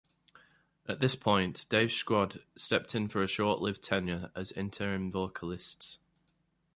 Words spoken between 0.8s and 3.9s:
At this point, Dave Scrod stepped in for a short-lived